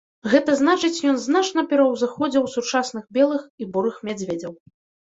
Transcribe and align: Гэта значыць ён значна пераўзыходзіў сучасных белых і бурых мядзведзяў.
Гэта 0.31 0.53
значыць 0.61 1.03
ён 1.11 1.19
значна 1.27 1.65
пераўзыходзіў 1.75 2.51
сучасных 2.57 3.03
белых 3.21 3.49
і 3.63 3.73
бурых 3.79 4.05
мядзведзяў. 4.11 4.53